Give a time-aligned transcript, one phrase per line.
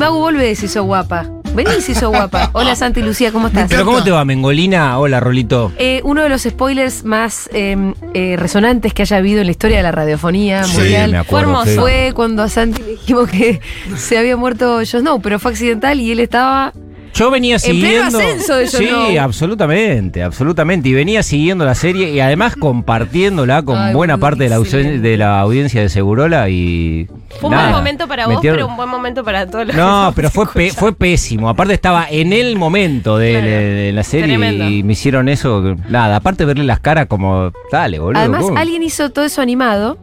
[0.00, 1.26] Magu, vení, Magu, volvé si sos guapa.
[1.54, 2.50] Vení si sos guapa.
[2.54, 3.68] Hola Santi Lucía, ¿cómo estás?
[3.68, 4.98] Pero ¿cómo te va, Mengolina?
[4.98, 5.72] Hola, Rolito.
[5.78, 7.76] Eh, uno de los spoilers más eh,
[8.14, 11.54] eh, resonantes que haya habido en la historia de la radiofonía Sí, mundial me acuerdo,
[11.54, 11.70] fue, sí.
[11.70, 11.80] hermoso.
[11.82, 13.60] Fue cuando a Santi le dijimos que
[13.96, 16.72] se había muerto Jon Snow, pero fue accidental y él estaba.
[17.14, 18.18] Yo venía pleno siguiendo.
[18.18, 20.88] ascenso sí, absolutamente, absolutamente.
[20.88, 25.16] Y venía siguiendo la serie y además compartiéndola con Ay, buena parte de la, de
[25.40, 27.08] audiencia de Segurola y.
[27.40, 30.12] Fue un buen momento para vos, pero un buen momento para todos los que No,
[30.14, 31.48] pero fue, pe- fue pésimo.
[31.48, 33.46] Aparte estaba en el momento de, Claro.
[33.46, 34.68] de- de la serie Tremendo.
[34.68, 35.76] y me hicieron eso.
[35.88, 38.18] Nada, aparte verle las caras como, dale, boludo.
[38.20, 38.58] Además, ¿cómo?
[38.58, 39.98] alguien hizo todo eso animado.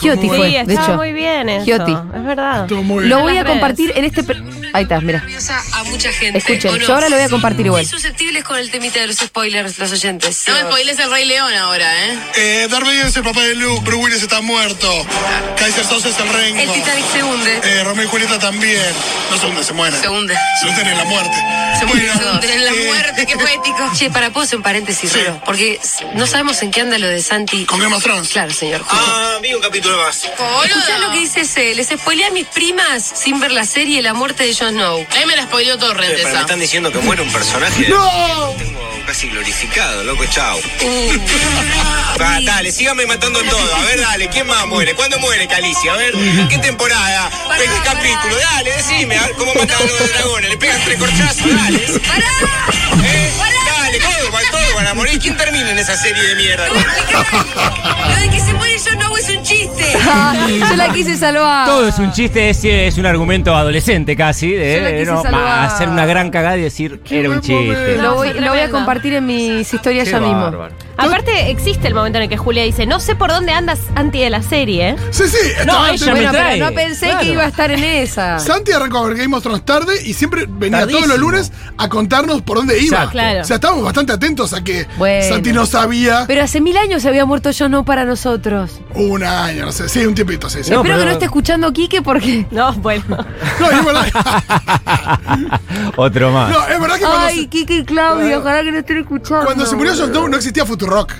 [0.00, 0.96] Gioti Sí, fue, de estaba hecho.
[0.96, 1.64] muy bien eso.
[1.64, 1.92] Gioti.
[1.92, 2.62] Es verdad.
[2.62, 3.10] Estuvo muy bien.
[3.10, 4.24] Lo voy a compartir en este.
[4.72, 5.24] Ahí está, mira.
[5.72, 6.38] a mucha gente.
[6.38, 6.84] Escuchen, ¿o no?
[6.86, 7.86] yo ahora lo voy a compartir igual.
[7.86, 10.44] Susceptibles con el temita de los spoilers, los oyentes.
[10.48, 12.18] No me spoiles el Rey León ahora, ¿eh?
[12.36, 14.90] Eh, Darth Vader es el papá de Luke, Bruce Willis está muerto.
[15.56, 16.60] Kaiser Soze es el Rengo.
[16.60, 17.60] El Titanic se hunde.
[17.64, 18.82] Eh, Romeo y Julieta también.
[19.30, 20.00] No se hunde, se mueren.
[20.00, 20.34] Se hunde.
[20.60, 21.36] Se hunden en la muerte.
[21.78, 23.90] Se Bueno, hunde en la eh, muerte, qué poético.
[23.94, 25.18] Che, para, ¿puedo hacer un paréntesis, Sí.
[25.24, 25.40] Rolo?
[25.44, 25.80] Porque
[26.14, 27.64] no sabemos en qué anda lo de Santi.
[27.66, 28.28] Con Game of Thrones.
[28.28, 28.84] Claro, señor.
[28.90, 30.24] Ah, vi un capítulo más.
[30.24, 31.74] ¿Escuchás lo que dice ese?
[31.74, 35.06] Les spoileé a mis primas sin ver la serie La muerte de Jon Snow.
[35.10, 37.88] A mí me la spoileó Pero me están diciendo que muere un personaje.
[37.88, 38.54] ¡No!
[38.58, 40.58] Tengo casi glorificado, loco, chao.
[40.58, 42.20] Uh.
[42.20, 43.74] Va, dale, sígame matando todo.
[43.76, 44.94] A ver, dale, ¿quién más muere?
[44.94, 45.92] ¿Cuándo muere Calicia?
[45.92, 46.14] A ver,
[46.48, 47.30] ¿qué temporada?
[47.56, 48.36] ¿Qué capítulo?
[48.38, 50.50] Dale, decime, a ver cómo matan a los dragones.
[50.50, 51.78] Le pegan tres corchazos, dale.
[53.04, 53.32] ¿Eh?
[53.38, 53.55] Dale,
[54.50, 55.18] todo, va- todo van a morir.
[55.20, 56.64] ¿Quién termina en esa serie de mierda?
[56.68, 59.84] Lo de que se muere Jon Snow es un chiste.
[60.70, 61.66] Yo la quise salvar.
[61.66, 65.22] Todo es un chiste, es, es un argumento adolescente casi, Yo la de quise no,
[65.22, 65.42] salvar.
[65.42, 67.96] ma- hacer una gran cagada y decir era un chiste.
[67.98, 70.52] Lo voy, fue lo voy a compartir en mis historias Qué ya mismo.
[70.98, 74.20] Aparte, existe el momento en el que Julia dice, no sé por dónde andas anti
[74.20, 74.96] de la serie, ¿eh?
[75.10, 75.36] Sí, sí.
[75.60, 77.20] ella me Bueno, pero no pensé claro.
[77.20, 78.38] que iba a estar en esa.
[78.38, 81.06] Santi arrancó a ver Game of Thrones tarde y siempre venía Tardísimo.
[81.06, 82.96] todos los lunes a contarnos por dónde iba.
[82.96, 83.10] Exacto.
[83.12, 83.40] Claro.
[83.42, 85.28] O sea, estábamos bastante atentos a que Bueno.
[85.34, 86.24] Santi no sabía.
[86.26, 88.80] Pero hace mil años se había muerto yo no para nosotros.
[88.94, 89.88] Un año, no sé.
[89.88, 90.64] Sí, un tiempito, sí.
[90.64, 90.70] sí.
[90.70, 92.46] No, Espero pero- que no esté escuchando Quique porque.
[92.50, 93.04] No, bueno.
[93.60, 94.06] No, es verdad.
[95.96, 96.50] Otro más.
[96.50, 99.44] No, es verdad que cuando, Ay, se, Quique y Claudia, ojalá que no estén escuchando.
[99.46, 101.12] cuando se murió Snow no existía Futurock.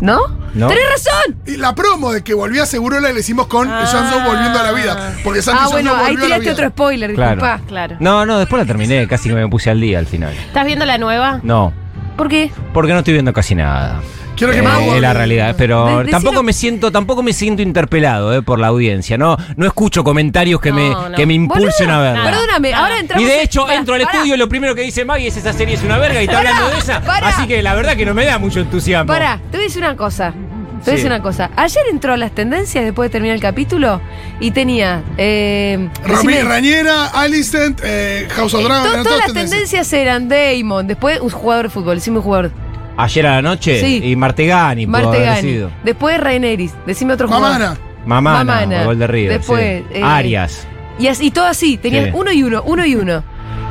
[0.00, 0.18] ¿No?
[0.54, 0.68] ¿No?
[0.68, 1.36] ¡Tenés razón!
[1.46, 3.86] Y la promo de que volvía seguro la hicimos con Ah.
[3.86, 5.14] Snow volviendo a la vida.
[5.24, 7.30] Porque Santi Ah, bueno, ahí volvió a la tiraste otro spoiler, Claro.
[7.42, 7.60] disculpa.
[7.66, 7.96] Claro.
[8.00, 10.32] No, no, después la terminé, casi que me puse al día al final.
[10.34, 11.40] ¿Estás viendo la nueva?
[11.42, 11.72] No,
[12.16, 12.50] ¿Por qué?
[12.72, 14.00] porque no estoy viendo casi nada.
[14.38, 14.58] Quiero que
[14.96, 19.18] Eh, la realidad, pero tampoco me siento, tampoco me siento interpelado eh, por la audiencia.
[19.18, 22.24] No, no escucho comentarios que me, No, que me impulsen a verla.
[22.30, 23.24] Perdóname, ahora entramos.
[23.24, 25.74] Y de hecho entro al estudio y lo primero que dice Maggie es esa serie
[25.74, 27.02] es una verga y está hablando de esa.
[27.22, 29.12] Así que la verdad que no me da mucho entusiasmo.
[29.12, 30.32] Pará, te voy a decir una cosa.
[30.32, 31.50] Te voy a decir una cosa.
[31.56, 34.00] Ayer entró a las tendencias después de terminar el capítulo
[34.38, 35.02] y tenía.
[35.16, 38.84] Eh, decime- Rañera, Alicent, eh, House of Eh, Dragon.
[38.84, 39.50] to- eran todas las tendencias.
[39.50, 42.52] tendencias eran Damon, después un jugador de fútbol, decime un jugador.
[42.98, 44.00] Ayer a la noche Sí.
[44.04, 45.40] y Martegani haber Martegani.
[45.40, 45.70] sido.
[45.84, 47.48] Después Raineris, decime otro jugador.
[47.52, 47.76] Mamana.
[48.04, 48.84] Mamana, Mamana.
[48.84, 49.38] gol de River.
[49.38, 49.98] Después, sí.
[49.98, 50.66] eh, Arias.
[50.98, 52.10] Y, así, y todo así, tenían Sí.
[52.14, 53.22] uno y uno, uno y uno.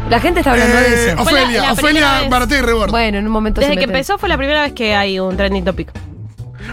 [0.10, 1.16] La gente está hablando de Eh, eso.
[1.18, 2.92] La- Ofelia, la primera Ofelia y Rebord.
[2.92, 5.36] Bueno, en un momento Desde se que empezó fue la primera vez que hay un
[5.36, 5.90] trending topic.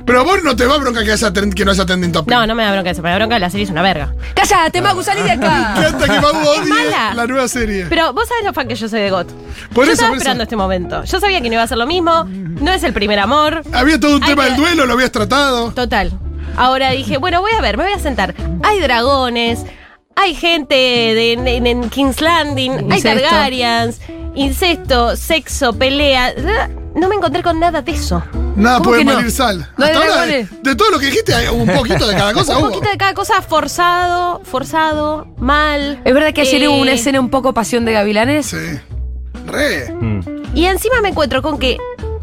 [0.07, 2.31] Pero vos no te va bronca que, haya trend- que no haya trending topic.
[2.33, 4.15] No, no me da bronca eso, me da bronca que la serie es una verga.
[4.35, 5.75] ¡Cállate, Magu, salí de Me acá!
[5.79, 7.15] encanta que Mau odie mala.
[7.15, 7.87] la nueva serie.
[7.89, 9.29] Pero vos sabés lo fan que yo soy de GOT.
[9.73, 10.23] Por yo eso, estaba por eso.
[10.23, 11.05] esperando este momento.
[11.05, 12.25] Yo sabía que no iba a ser lo mismo.
[12.25, 13.63] No es el primer amor.
[13.73, 15.73] Había todo un Hay tema que- del duelo, lo habías tratado.
[15.73, 16.13] Total.
[16.57, 18.35] Ahora dije, bueno, voy a ver, me voy a sentar.
[18.63, 19.61] Hay dragones,
[20.17, 23.21] hay gente de, en, en King's Landing, hay Incesto.
[23.29, 24.01] Targaryens,
[24.37, 26.33] incesto, sexo, pelea.
[26.95, 28.23] No me encontré con nada de eso.
[28.57, 29.15] Nada ¿Cómo puede no?
[29.15, 29.69] malir sal.
[29.77, 32.57] ¿No Hasta ahora, de, todo lo que dijiste, hay un poquito de cada cosa.
[32.57, 36.01] Un poquito de cada cosa forzado, forzado, mal.
[36.05, 38.47] Es verdad que ayer Eh, hubo una escena un poco pasión de gavilanes.
[38.47, 38.79] Sí.
[39.47, 39.93] Re.
[39.93, 40.21] Mm.
[40.55, 41.79] Y encima me encuentro con que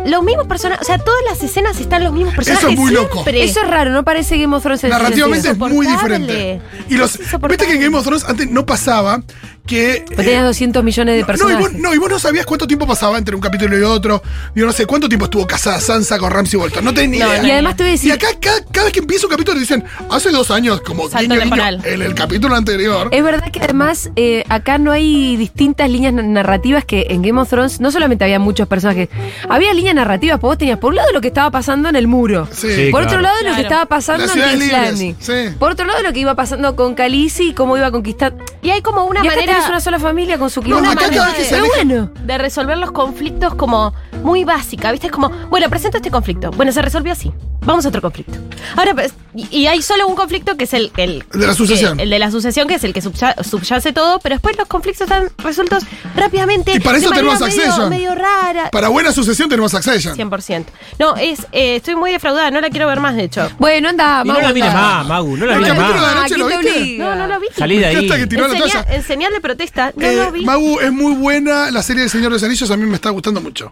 [0.06, 2.64] los mismos personajes, o sea, todas las escenas están los mismos personajes.
[2.64, 3.24] Eso es muy loco.
[3.28, 6.62] Eso es raro, no parece Game of Thrones en Narrativamente es muy diferente.
[6.90, 9.22] Y los, viste que en Game of Thrones antes no pasaba
[9.66, 10.04] que.
[10.08, 12.88] Porque tenías 200 millones de no, y vos, no, y vos no sabías cuánto tiempo
[12.88, 14.22] pasaba entre un capítulo y otro.
[14.56, 16.84] Yo no sé cuánto tiempo estuvo casada Sansa con Ramsey Bolton.
[16.84, 17.44] No tenía No, idea.
[17.48, 19.54] y además te voy a Y decir, acá, cada, cada vez que empieza un capítulo,
[19.56, 23.10] te dicen, hace dos años, como guiño, guiño, en el capítulo anterior.
[23.12, 27.40] es verdad que además eh, acá no hay distintas líneas na- narrativas que en Game
[27.40, 29.10] of Thrones no solamente había muchos personajes,
[29.48, 32.08] había líneas narrativas, porque vos tenías por un lado lo que estaba pasando en el
[32.08, 32.48] muro.
[32.52, 32.90] Sí.
[32.92, 33.36] Por otro claro.
[33.36, 35.16] lado, lo que estaba pasando Las en King's libres, Landing.
[35.20, 35.56] sí.
[35.60, 38.34] Por otro lado, lo que iba pasando con Khaleesi y cómo iba a conquistar.
[38.62, 41.62] Y hay como una y acá manera tenés una sola familia con su No, aleja-
[41.76, 42.10] bueno.
[42.24, 43.94] de resolver los conflictos como
[44.24, 45.08] muy básica, ¿viste?
[45.08, 46.52] Es como, bueno, presento este conflicto.
[46.52, 47.32] Bueno, se resolvió así.
[47.64, 48.34] Vamos a otro conflicto.
[48.76, 51.98] Ahora, pues, y, y hay solo un conflicto que es el, el, de la sucesión.
[51.98, 54.68] que- el de la sucesión, que es el que subya- subyace todo, pero después los
[54.68, 55.84] conflictos están resueltos
[56.16, 56.74] rápidamente.
[56.76, 57.90] Y para de eso tenemos medio- Succession.
[57.90, 58.70] Medio rara.
[58.72, 60.16] Para buena sucesión tenemos Succession.
[60.18, 60.66] 100%.
[60.98, 63.48] No, es, eh, estoy muy defraudada, no la quiero ver más, de hecho.
[63.60, 65.92] Bueno, anda, Y no Magu, la mires más, Magu, no la mires de más.
[66.16, 66.98] anoche, ¿quién ¿lo te viste?
[66.98, 67.48] No, no lo vi.
[67.56, 68.08] Salí de ahí.
[68.10, 70.44] que tiró En la en señal de protesta, no Eh, lo vi.
[70.46, 73.12] Magu es muy buena, la serie del Señor de los Anillos a mí me está
[73.12, 73.72] gustando mucho.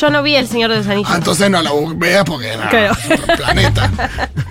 [0.00, 1.10] Yo no vi El Señor de los Anillos.
[1.12, 2.94] Ah, entonces no la veas porque no, Claro.
[3.08, 3.90] es planeta.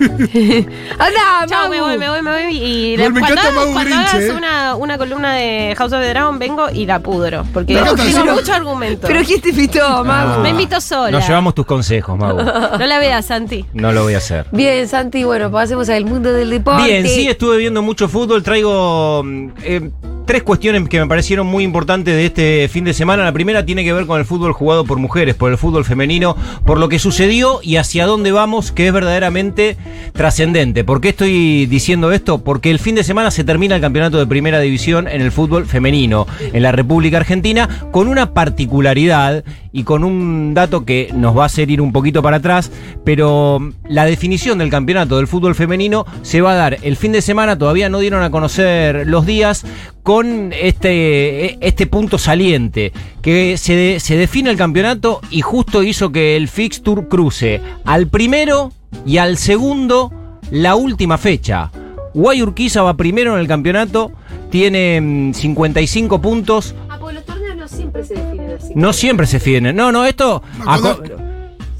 [0.98, 2.56] Anda, Chao, me voy, me voy, me voy.
[2.56, 4.32] Y Igual me cuando encanta Mau cuando Grinch, hagas eh.
[4.36, 7.44] una, una columna de House of the Dragon, vengo y la pudro.
[7.52, 9.06] Porque Me encanta tengo mucho argumento.
[9.06, 10.40] Pero ¿quién te invitó, Magu?
[10.42, 11.10] Me invito sola.
[11.10, 12.40] Nos llevamos tus consejos, Magu.
[12.42, 13.64] No la veas, Santi.
[13.72, 14.46] No lo voy a hacer.
[14.52, 16.84] Bien, Santi, bueno, pasemos al mundo del deporte.
[16.84, 18.42] Bien, sí, estuve viendo mucho fútbol.
[18.42, 19.90] Traigo mm, eh,
[20.26, 23.24] tres cuestiones que me parecieron muy importantes de este fin de semana.
[23.24, 26.36] La primera tiene que ver con el fútbol jugado por mujeres, por el fútbol femenino,
[26.64, 29.76] por lo que sucedió y hacia dónde vamos, que es verdaderamente
[30.12, 30.84] trascendente.
[30.84, 32.42] ¿Por qué estoy diciendo esto?
[32.42, 35.66] Porque el fin de semana se termina el campeonato de primera división en el fútbol
[35.66, 41.44] femenino en la República Argentina, con una particularidad y con un dato que nos va
[41.44, 42.70] a hacer ir un poquito para atrás,
[43.04, 47.22] pero la definición del campeonato del fútbol femenino se va a dar el fin de
[47.22, 49.64] semana, todavía no dieron a conocer los días,
[50.02, 56.10] con este, este punto saliente, que se, de- se define el campeonato y justo hizo
[56.12, 58.72] que el fixture cruce al primero
[59.06, 60.12] y al segundo
[60.50, 61.70] la última fecha.
[62.14, 64.10] Guayurquiza va primero en el campeonato,
[64.50, 68.72] tiene mm, 55 puntos, Ah, porque los torneos no siempre se definen así.
[68.74, 69.76] no siempre se definen.
[69.76, 70.42] No, no, esto...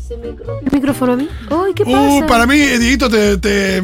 [0.06, 1.28] ¿Se me rompió el micrófono a mí?
[1.50, 1.98] Ay, ¿qué pasa?
[2.00, 3.81] Uh, para mí, Dieguito te, te,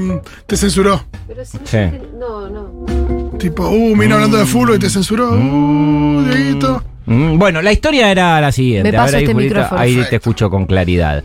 [0.47, 1.05] te censuró.
[1.29, 1.79] Pero si no, Sí.
[2.19, 3.39] no, no.
[3.39, 5.31] Tipo, uh, vino hablando de fútbol y te censuró.
[5.31, 6.83] Uh, Dieguito.
[7.07, 8.91] Mm, Bueno, la historia era la siguiente.
[8.93, 11.23] Me A ver, ahí, este ahí te escucho con claridad.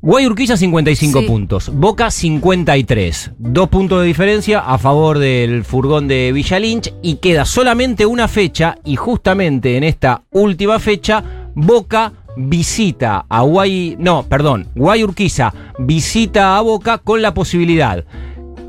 [0.00, 1.26] Guayurquiza 55 Sí.
[1.26, 7.16] puntos, Boca 53, dos puntos de diferencia a favor del furgón de Villa Lynch y
[7.16, 11.24] queda solamente una fecha y justamente en esta última fecha
[11.54, 18.04] Boca visita a Guay, no, perdón, Guayurquiza visita a Boca con la posibilidad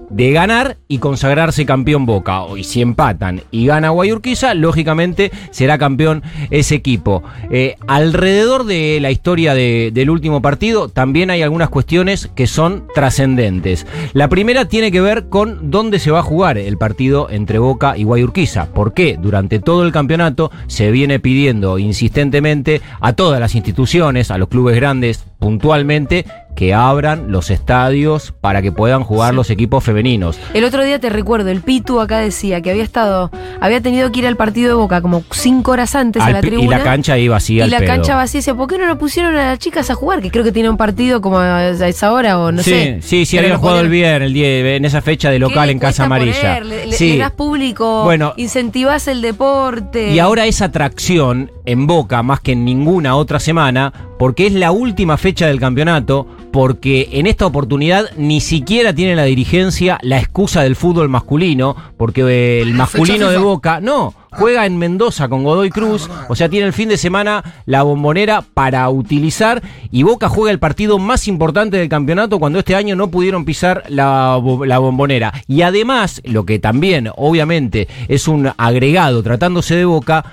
[0.10, 2.42] de ganar y consagrarse campeón Boca.
[2.58, 7.24] Y si empatan y gana Guayurquiza, lógicamente será campeón ese equipo.
[7.50, 12.86] Eh, alrededor de la historia de- del último partido, también hay algunas cuestiones que son
[12.94, 13.86] trascendentes.
[14.14, 17.98] La primera tiene que ver con dónde se va a jugar el partido entre Boca
[17.98, 18.68] y Guayurquiza.
[18.74, 24.50] Porque durante todo el campeonato se viene pidiendo insistentemente a todas las instituciones, a los
[24.50, 26.26] clubes grandes puntualmente,
[26.56, 30.40] que abran los estadios para que puedan jugar los equipos femeninos.
[30.54, 33.30] El otro día te recuerdo, el Pitu acá decía que había estado,
[33.62, 36.64] había tenido que ir al partido de Boca como cinco horas antes a la tribuna.
[36.64, 37.88] y la cancha ahí vacía Y al la pedo.
[37.88, 40.22] cancha vacía, decía, ¿por qué no lo pusieron a las chicas a jugar?
[40.22, 42.98] Que creo que tiene un partido como a esa hora o no sí, sé.
[43.02, 45.70] sí, sí, Pero habían jugado el viernes, el día, en esa fecha de ¿Qué local
[45.70, 46.62] en Casa Amarilla.
[46.62, 47.14] le- sí.
[47.14, 48.34] le das público, Bueno.
[48.38, 50.12] incentivás el deporte.
[50.14, 54.72] Y ahora esa atracción en Boca más que en ninguna otra semana, porque es la
[54.72, 60.64] última fecha del campeonato, porque en esta oportunidad ni siquiera tiene la dirigencia la excusa
[60.64, 63.38] del fútbol masculino, porque el masculino de.
[63.40, 67.44] Boca, no, juega en Mendoza con Godoy Cruz, o sea, tiene el fin de semana
[67.66, 72.74] la bombonera para utilizar y Boca juega el partido más importante del campeonato cuando este
[72.74, 75.34] año no pudieron pisar la bombonera.
[75.48, 80.24] Y además, lo que también obviamente es un agregado tratándose de Boca,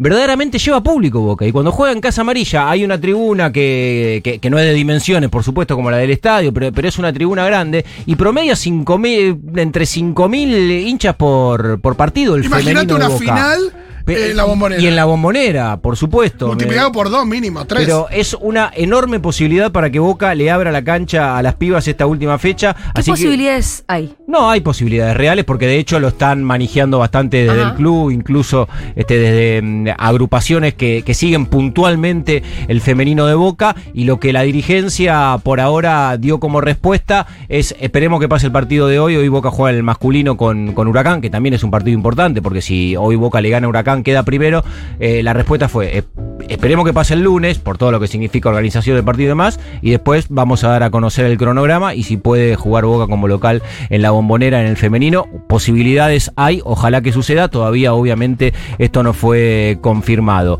[0.00, 1.46] verdaderamente lleva público Boca.
[1.46, 4.72] Y cuando juega en Casa Amarilla hay una tribuna que, que- que no es de
[4.72, 8.54] dimensiones, por supuesto, como la del estadio, pero, pero es una tribuna grande y promedia
[8.54, 13.18] 5.000, entre 5.000 hinchas por, por partido el Imagínate una Boca.
[13.20, 13.72] final
[14.16, 14.80] Eh, la bombonera.
[14.82, 16.46] Y en la bombonera, por supuesto.
[16.48, 17.84] Multiplicado por dos mínimo, tres.
[17.84, 21.86] Pero es una enorme posibilidad para que Boca le abra la cancha a las pibas
[21.88, 22.74] esta última fecha.
[22.74, 24.14] ¿Qué Así que- posibilidades hay?
[24.26, 27.70] no hay posibilidades reales porque de hecho lo están manejando bastante desde Ajá.
[27.70, 33.74] el club, incluso este, desde mm, agrupaciones que, que siguen puntualmente el femenino de Boca
[33.94, 38.52] y lo que la dirigencia por ahora dio como respuesta es esperemos que pase el
[38.52, 41.70] partido de hoy, hoy Boca juega el masculino con, con Huracán, que también es un
[41.70, 44.64] partido importante porque si hoy Boca le gana a Huracán queda primero,
[44.98, 46.02] Eh, la respuesta fue eh,
[46.48, 49.60] esperemos que pase el lunes por todo lo que significa organización del partido y demás
[49.82, 53.28] y después vamos a dar a conocer el cronograma y si puede jugar Boca como
[53.28, 55.26] local en la bombonera en el femenino.
[55.48, 60.58] Posibilidades hay, ojalá que suceda, todavía obviamente esto no fue confirmado.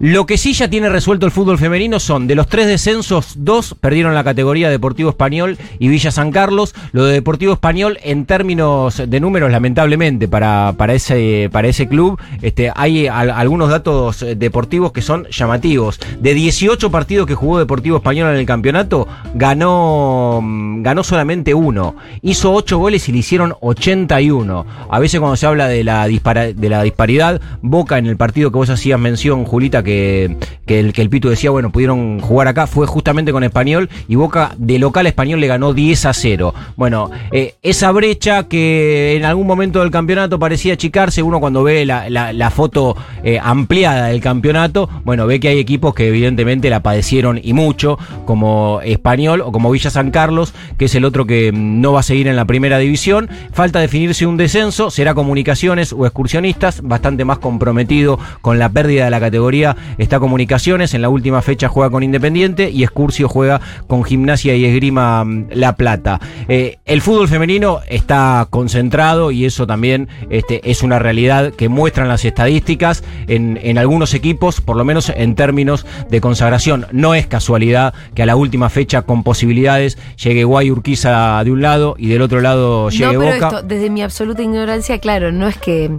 [0.00, 3.74] Lo que sí ya tiene resuelto el fútbol femenino son de los tres descensos, dos
[3.80, 6.74] perdieron la categoría Deportivo Español y Villa San Carlos.
[6.92, 12.18] Lo de Deportivo Español en términos de números, lamentablemente, para, para, ese, para ese club,
[12.42, 15.98] este, hay al- algunos datos eh, deportivos que son llamativos.
[16.20, 21.94] De 18 partidos que jugó Deportivo Español en el campeonato, ganó, mm, ganó solamente uno.
[22.22, 24.66] Hizo 8 goles y le hicieron 81.
[24.90, 28.50] A veces cuando se habla de la, dispara- de la disparidad, Boca en el partido
[28.50, 32.86] que vos hacías mención, Que, el, que el Pito decía, bueno, pudieron jugar acá, fue
[32.86, 36.54] justamente con Español y Boca de local Español le ganó 10 a 0.
[36.76, 41.84] Bueno, eh, esa brecha que en algún momento del campeonato parecía achicarse, uno cuando ve
[41.86, 47.40] la, foto eh, ampliada del campeonato, bueno, ve que hay equipos que evidentemente la padecieron
[47.42, 51.92] y mucho, como Español o como Villa San Carlos, que es el otro que no
[51.92, 53.28] va a seguir en la primera división.
[53.52, 59.10] Falta definirse un descenso, será comunicaciones o excursionistas, bastante más comprometido con la pérdida de
[59.10, 59.53] la categoría
[59.98, 64.64] está comunicaciones, en la última fecha juega con Independiente y Excursio juega con Gimnasia y
[64.64, 66.20] Esgrima mm, La Plata.
[66.48, 72.08] Eh, el fútbol femenino está concentrado y eso también este, es una realidad que muestran
[72.08, 76.86] las estadísticas en, en algunos equipos, por lo menos en términos de consagración.
[76.92, 81.62] No es casualidad que a la última fecha con posibilidades llegue Guay Urquiza de un
[81.62, 83.46] lado y del otro lado llegue no, pero Boca.
[83.48, 85.90] esto, desde mi absoluta ignorancia, claro, no es que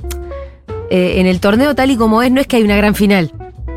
[0.90, 3.32] eh, en el torneo tal y como es, no es que hay una gran final.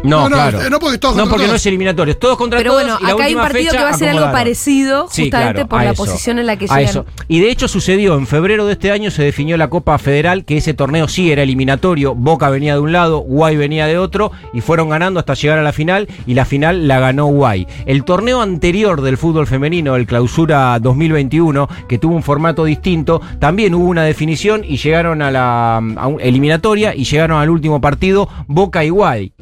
[0.05, 0.63] No, No, no, claro.
[0.63, 1.61] eh, no, porque todos No, porque no todos.
[1.61, 2.83] es eliminatorio, es todos contra Pero todos.
[2.85, 5.53] bueno, y la acá hay un partido que va a ser algo parecido, Sí, justamente
[5.55, 6.05] claro, por la eso.
[6.05, 6.85] posición en la que A llegan.
[6.85, 7.07] eso.
[7.27, 10.57] Y de hecho sucedió en febrero de este año se definió la Copa Federal, que
[10.57, 12.15] ese torneo sí era eliminatorio.
[12.15, 15.63] Boca venía de un lado, Guay venía de otro, y fueron ganando hasta llegar a
[15.63, 17.67] la final, y la final la ganó Guay.
[17.87, 23.75] El torneo anterior del fútbol femenino, el Clausura 2021, que tuvo un formato distinto, también
[23.75, 28.29] hubo una definición y llegaron a la a un- eliminatoria y llegaron al último partido
[28.47, 29.33] Boca y Guay.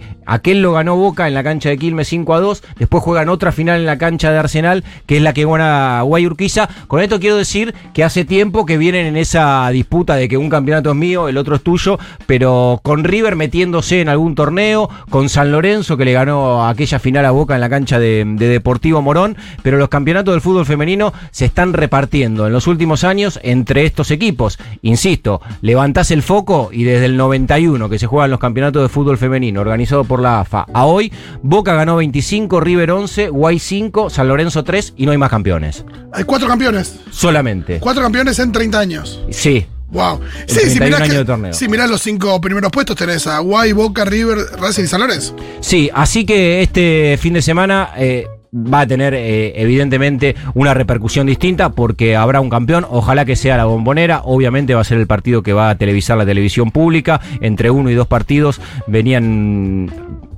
[0.46, 2.62] Aquel lo ganó Boca en la cancha de Quilmes 5 a 2.
[2.78, 6.24] Después juegan otra final en la cancha de Arsenal, que es la que gana Guay
[6.24, 6.68] Urquiza.
[6.86, 10.48] Con esto quiero decir que hace tiempo que vienen en esa disputa de que un
[10.48, 11.98] campeonato es mío, el otro es tuyo,
[12.28, 17.24] pero con River metiéndose en algún torneo, con San Lorenzo que le ganó aquella final
[17.24, 21.12] a Boca en la cancha de, de Deportivo Morón, pero los campeonatos del fútbol femenino
[21.32, 24.60] se están repartiendo en los últimos años entre estos equipos.
[24.82, 29.18] Insisto, levantás el foco y desde el 91 que se juegan los campeonatos de fútbol
[29.18, 31.12] femenino organizado por la AFA a hoy,
[31.42, 35.84] Boca ganó 25, River 11, Guay 5, San Lorenzo 3 y no hay más campeones.
[36.12, 37.00] Hay cuatro campeones.
[37.10, 37.78] Solamente.
[37.80, 39.22] Cuatro campeones en 30 años.
[39.30, 39.66] Sí.
[39.90, 40.20] Wow.
[40.48, 41.52] El Sí, si 31 mirás, año que- de torneo.
[41.52, 45.36] si mirás los cinco primeros puestos, tenés a Guay, Boca, River, Racing y San Lorenzo.
[45.60, 51.26] Sí, así que este fin de semana eh, va a tener eh, evidentemente una repercusión
[51.26, 55.06] distinta porque habrá un campeón, ojalá que sea la bombonera, obviamente va a ser el
[55.06, 59.90] partido que va a televisar la televisión pública, entre uno y dos partidos venían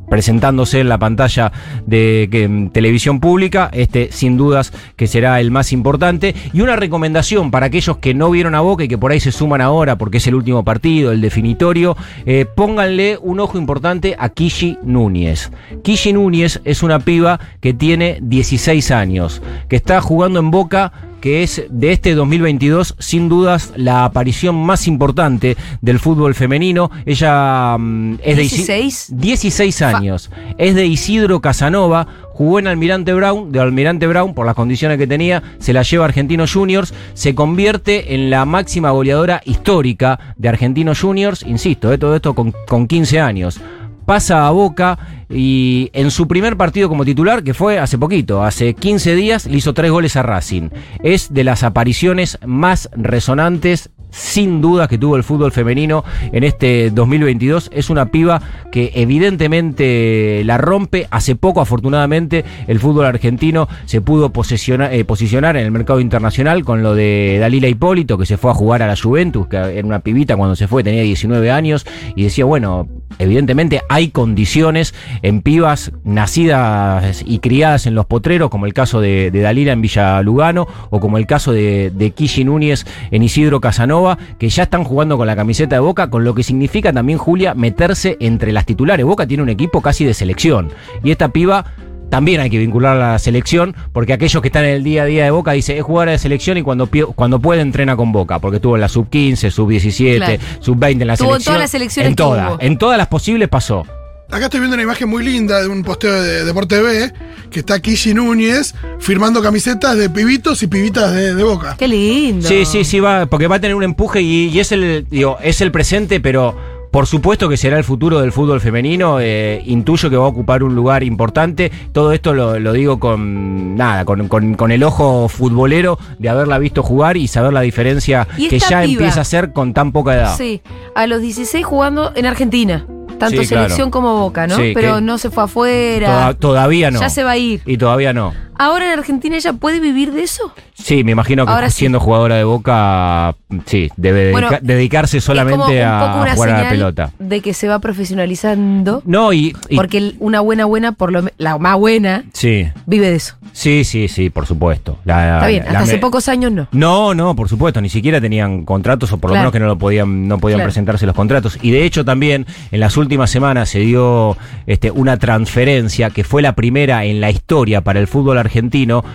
[0.08, 1.52] presentándose en la pantalla
[1.86, 6.34] de que, mm, televisión pública, este sin dudas que será el más importante.
[6.52, 9.32] Y una recomendación para aquellos que no vieron a Boca y que por ahí se
[9.32, 11.96] suman ahora porque es el último partido, el definitorio,
[12.26, 15.50] eh, pónganle un ojo importante a Kishi Núñez.
[15.82, 21.42] Kishi Núñez es una piba que tiene 16 años, que está jugando en Boca que
[21.42, 26.90] es de este 2022 sin dudas la aparición más importante del fútbol femenino.
[27.06, 29.06] Ella mm, es de Isi- 16.
[29.16, 30.30] 16 años.
[30.58, 32.06] Es de Isidro Casanova.
[32.32, 36.04] Jugó en Almirante Brown, de Almirante Brown, por las condiciones que tenía, se la lleva
[36.04, 41.98] a Argentinos Juniors, se convierte en la máxima goleadora histórica de Argentinos Juniors, insisto, de
[41.98, 43.60] todo esto con, con 15 años.
[44.06, 48.74] Pasa a Boca y en su primer partido como titular, que fue hace poquito, hace
[48.74, 50.70] 15 días, le hizo tres goles a Racing.
[51.02, 56.90] Es de las apariciones más resonantes sin duda que tuvo el fútbol femenino en este
[56.90, 57.70] 2022.
[57.74, 58.40] Es una piba
[58.72, 61.06] que evidentemente la rompe.
[61.10, 66.64] Hace poco, afortunadamente, el fútbol argentino se pudo posesiona- eh, posicionar en el mercado internacional
[66.64, 69.86] con lo de Dalila Hipólito, que se fue a jugar a la Juventus, que era
[69.86, 75.42] una pibita cuando se fue, tenía 19 años, y decía, bueno, Evidentemente hay condiciones en
[75.42, 80.20] pibas nacidas y criadas en los potreros, como el caso de, de Dalila en Villa
[80.22, 84.84] Lugano, o como el caso de, de Kishi Núñez en Isidro Casanova, que ya están
[84.84, 88.66] jugando con la camiseta de Boca, con lo que significa también, Julia, meterse entre las
[88.66, 89.04] titulares.
[89.06, 90.70] Boca tiene un equipo casi de selección.
[91.02, 91.64] Y esta piba
[92.10, 95.06] también hay que vincularla a la selección, porque aquellos que están en el día a
[95.06, 98.38] día de Boca dicen es jugadora de selección y cuando, cuando puede entrena con Boca,
[98.38, 100.42] porque estuvo en la sub 15, sub 17, Claro.
[100.60, 101.44] sub 20 en la Tuvo en selección.
[101.54, 102.56] todas las selecciones En hubo.
[102.60, 103.84] en todas las posibles pasó.
[104.30, 107.12] Acá estoy viendo una imagen muy linda de un posteo de Deporte TV
[107.50, 111.76] que está Kishi Núñez firmando camisetas de pibitos y pibitas de, de Boca.
[111.78, 112.46] Qué lindo.
[112.46, 115.38] Sí, sí, sí, va, porque va a tener un empuje y, y es el, digo,
[115.42, 116.54] es el presente, pero
[116.90, 119.18] por supuesto que será el futuro del fútbol femenino.
[119.18, 121.72] eh, intuyo que va a ocupar un lugar importante.
[121.92, 126.58] Todo esto lo, lo digo con nada, con, con- con el ojo futbolero de haberla
[126.58, 128.84] visto jugar y saber la diferencia que ya piba.
[128.84, 130.36] empieza a hacer con tan poca edad.
[130.36, 130.60] Sí,
[130.94, 132.84] a los 16 jugando en Argentina.
[133.18, 133.64] Tanto Sí, claro.
[133.64, 134.56] selección como Boca, ¿no?
[134.56, 136.06] Sí, Pero no se fue afuera.
[136.06, 137.00] Toda- todavía no.
[137.00, 137.60] Ya se va a ir.
[137.66, 138.32] Y todavía no.
[138.58, 140.52] Ahora en Argentina ella puede vivir de eso.
[140.74, 141.78] Sí, me imagino que Ahora sí.
[141.78, 143.34] siendo jugadora de Boca,
[143.66, 147.12] sí, debe Bueno, dedicarse solamente a, jugar a la pelota.
[147.18, 149.02] De que se va profesionalizando.
[149.04, 153.16] No, y, y- Porque una buena buena, por lo la más buena, sí, vive de
[153.16, 153.34] eso.
[153.52, 154.98] sí, sí, sí, por supuesto.
[155.04, 156.68] La- Está bien, hasta hace pocos años no.
[156.72, 159.78] No, no, por supuesto, ni siquiera tenían contratos o por lo menos que no lo
[159.78, 160.68] podían, no podían Claro.
[160.68, 161.58] presentarse los contratos.
[161.62, 164.36] Y de hecho también en las últimas semanas se dio
[164.66, 168.47] este, una transferencia que fue la primera en la historia para el fútbol argentino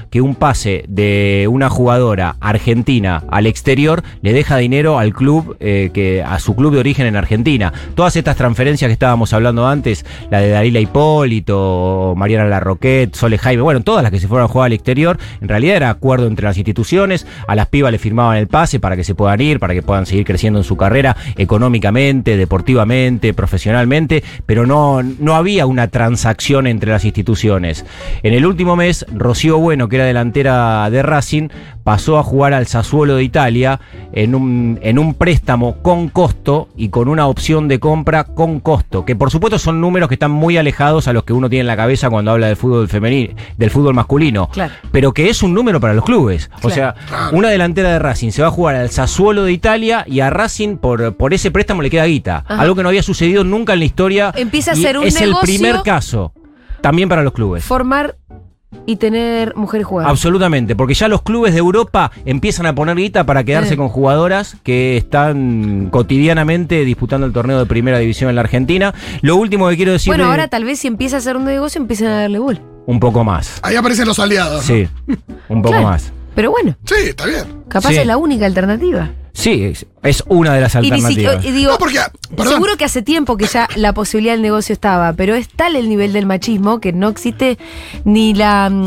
[0.09, 5.91] que un pase de una jugadora argentina al exterior le deja dinero al club eh,
[5.93, 7.73] que a su club de origen en Argentina.
[7.95, 13.63] Todas estas transferencias que estábamos hablando antes, la de Darila Hipólito, Mariana Larroquet, Sole Jaime,
[13.63, 16.45] bueno, todas las que se fueron a jugar al exterior, en realidad era acuerdo entre
[16.45, 19.73] las instituciones, a las pibas le firmaban el pase para que se puedan ir, para
[19.73, 25.87] que puedan seguir creciendo en su carrera económicamente, deportivamente, profesionalmente, pero no, no había una
[25.87, 27.85] transacción entre las instituciones.
[28.23, 31.47] En el último mes, Rocío Bueno, que era delantera de Racing,
[31.83, 33.79] pasó a jugar al Sassuolo de Italia
[34.13, 39.05] en un, en un préstamo con costo y con una opción de compra con costo,
[39.05, 41.67] que por supuesto son números que están muy alejados a los que uno tiene en
[41.67, 44.73] la cabeza cuando habla del fútbol femenino, del fútbol masculino, Claro.
[44.91, 46.49] pero que es un número para los clubes.
[46.57, 46.75] O Claro.
[46.75, 46.95] sea,
[47.31, 50.77] una delantera de Racing se va a jugar al Sassuolo de Italia y a Racing
[50.77, 52.61] por, por ese préstamo le queda guita, Ajá.
[52.61, 54.31] algo que no había sucedido nunca en la historia.
[54.35, 56.33] Empieza a ser un es el primer caso
[56.81, 57.63] también para los clubes.
[57.63, 58.17] Formar
[58.85, 60.11] y tener mujeres jugadoras.
[60.11, 63.77] Absolutamente, porque ya los clubes de Europa empiezan a poner guita para quedarse Eh.
[63.77, 68.93] con jugadoras que están cotidianamente disputando el torneo de primera división en la Argentina.
[69.21, 71.79] Lo último que quiero decir bueno, ahora tal vez si empieza a hacer un negocio
[71.81, 72.59] empiecen a darle bola.
[72.85, 73.59] un poco más.
[73.63, 74.67] Ahí aparecen los aliados.
[74.69, 74.75] ¿no?
[74.75, 74.87] Sí,
[75.49, 75.87] un poco Claro.
[75.87, 76.11] más.
[76.35, 77.43] Pero bueno, Sí, está bien.
[77.69, 77.97] capaz Sí.
[77.97, 79.09] es la única alternativa.
[79.33, 81.43] Sí, es, es una de las alternativas.
[81.43, 81.99] y digo, No, porque,
[82.49, 85.89] seguro que hace tiempo que ya la posibilidad del negocio estaba, pero es tal el
[85.89, 87.57] nivel del machismo que no existe
[88.05, 88.85] ni la, mm,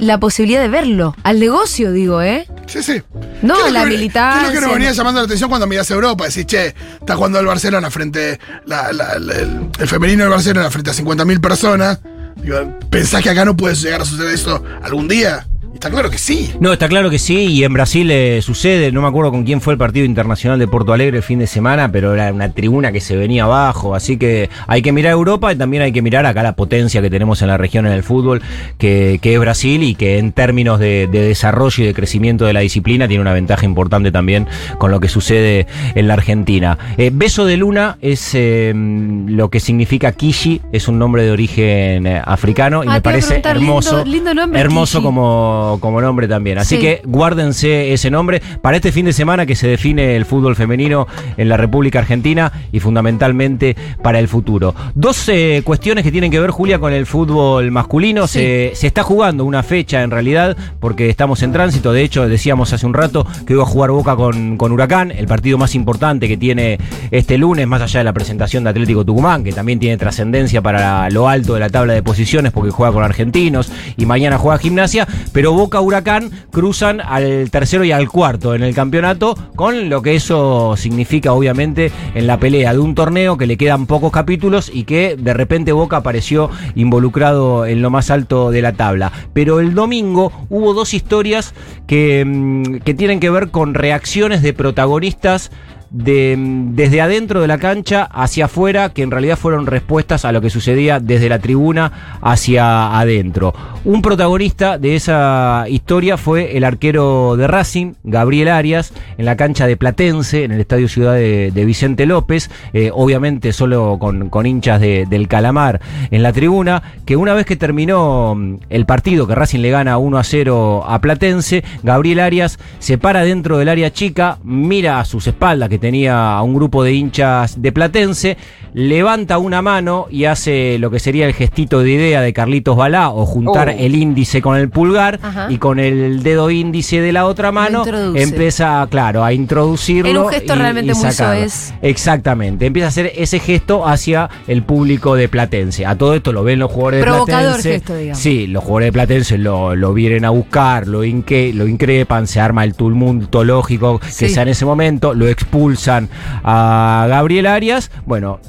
[0.00, 1.14] la posibilidad de verlo.
[1.22, 2.46] Al negocio, digo, ¿eh?
[2.66, 3.00] Sí, sí.
[3.42, 3.84] No, ¿Qué es lo la.
[3.84, 6.24] ¿Qué es lo que nos venía llamando la atención cuando miras Europa?
[6.26, 8.40] Decís, che, está jugando el Barcelona frente.
[8.66, 12.00] la- la- la- el, el femenino del Barcelona frente a 50.000 personas.
[12.36, 15.46] Digo, ¿Pensás que acá no puede llegar a suceder eso algún día?
[15.74, 16.50] Está claro que sí.
[16.60, 19.60] No, está claro que sí, y en Brasil eh, sucede, no me acuerdo con quién
[19.60, 22.92] fue el partido internacional de Porto Alegre el fin de semana, pero era una tribuna
[22.92, 26.24] que se venía abajo, así que hay que mirar Europa y también hay que mirar
[26.26, 28.40] acá la potencia que tenemos en la región en el fútbol,
[28.78, 32.52] que, que es Brasil y que en términos de, de desarrollo y de crecimiento de
[32.52, 34.46] la disciplina tiene una ventaja importante también
[34.78, 36.78] con lo que sucede en la Argentina.
[36.96, 42.06] Eh, Beso de Luna es eh, lo que significa Kishi, es un nombre de origen
[42.06, 45.04] eh, africano y Ah, me a parece lindo- hermoso, lindo nombre, hermoso Kishi.
[45.04, 46.58] como como, como nombre también.
[46.58, 46.80] Así Sí.
[46.80, 51.06] que guárdense ese nombre para este fin de semana que se define el fútbol femenino
[51.36, 54.74] en la República Argentina y fundamentalmente para el futuro.
[54.94, 58.26] Dos eh, cuestiones que tienen que ver, Julia, con el fútbol masculino.
[58.26, 61.92] Se, se está jugando una fecha en realidad porque estamos en tránsito.
[61.92, 65.26] De hecho, decíamos hace un rato que iba a jugar Boca con, con Huracán, el
[65.26, 66.78] partido más importante que tiene
[67.10, 71.08] este lunes, más allá de la presentación de Atlético Tucumán, que también tiene trascendencia para
[71.10, 75.06] lo alto de la tabla de posiciones porque juega con argentinos y mañana juega gimnasia,
[75.32, 80.14] pero Boca Huracán cruzan al tercero y al cuarto en el campeonato, con lo que
[80.14, 84.84] eso significa obviamente en la pelea de un torneo que le quedan pocos capítulos y
[84.84, 89.12] que de repente Boca apareció involucrado en lo más alto de la tabla.
[89.32, 91.54] Pero el domingo hubo dos historias
[91.86, 95.50] que, mm, que tienen que ver con reacciones de protagonistas
[95.94, 96.34] de,
[96.72, 100.50] desde adentro de la cancha hacia afuera, que en realidad fueron respuestas a lo que
[100.50, 103.54] sucedía desde la tribuna hacia adentro.
[103.84, 109.66] Un protagonista de esa historia fue el arquero de Racing, Gabriel Arias, en la cancha
[109.66, 114.80] de Platense, en el Estadio Ciudad de, Vicente López, eh, obviamente solo con, con hinchas
[114.80, 115.80] de- del Calamar
[116.10, 119.96] en la tribuna, que una vez que terminó mm, el partido, que Racing le gana
[119.98, 125.04] 1 a 0 a Platense, Gabriel Arias se para dentro del área chica, mira a
[125.04, 128.38] sus espaldas que tenía a un grupo de hinchas de Platense,
[128.74, 133.10] levanta una mano y hace lo que sería el gestito de idea de Carlitos Balá
[133.10, 133.76] o juntar Oh.
[133.78, 135.46] el índice con el pulgar Ajá.
[135.48, 137.84] y con el dedo índice de la otra mano
[138.16, 140.10] empieza, claro, a introducirlo.
[140.10, 141.72] En un gesto y- realmente y muy soez.
[141.82, 145.86] Exactamente, empieza a hacer ese gesto hacia el público de Platense.
[145.86, 147.70] A todo esto lo ven los jugadores de Platense.
[147.74, 148.18] gesto, digamos.
[148.18, 152.40] Sí, los jugadores de Platense lo, lo vienen a buscar, lo, inque- lo increpan, se
[152.40, 154.28] arma el tumulto lógico que Sí.
[154.30, 156.08] sea en ese momento, lo expulsan
[156.42, 157.90] a Gabriel Arias.
[158.04, 158.40] Bueno,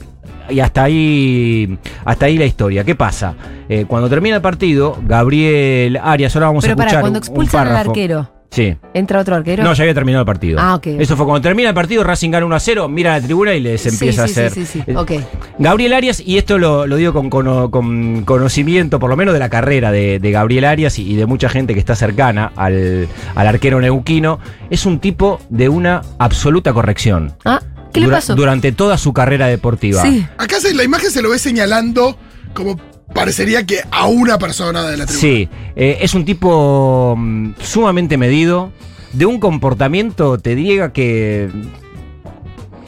[0.50, 2.84] y hasta ahí, hasta ahí la historia.
[2.84, 3.36] ¿Qué pasa?
[3.70, 7.24] Eh, cuando termina el partido, Gabriel Arias, ahora vamos Pero a para, escuchar cuando un-
[7.24, 8.74] un expulsan al arquero, Sí.
[8.94, 9.64] ¿entra otro arquero?
[9.64, 10.60] No, ya había terminado el partido.
[10.62, 10.88] Ah, ok.
[10.88, 13.60] Eso fue cuando termina el partido, Racing gana 1 a 0, mira la tribuna y
[13.60, 14.52] les empieza sí, a hacer.
[14.52, 15.12] Sí, sí, sí, Eh, ok.
[15.60, 19.50] Gabriel Arias, y esto lo, lo digo con, con conocimiento, por lo menos de la
[19.50, 23.48] carrera de, de Gabriel Arias y, y de mucha gente que está cercana al, al
[23.48, 27.34] arquero neuquino, es un tipo de una absoluta corrección.
[27.44, 27.60] Ah,
[27.96, 28.36] ¿qué le Dura- pasó?
[28.36, 30.04] Durante toda su carrera deportiva.
[30.04, 30.26] Sí.
[30.38, 32.18] Acá se- la imagen se lo ve señalando
[32.54, 32.78] como
[33.14, 35.20] parecería que a una persona de la tribuna.
[35.22, 38.72] Sí, eh, es un tipo mm, sumamente medido,
[39.14, 41.50] de un comportamiento, te diga que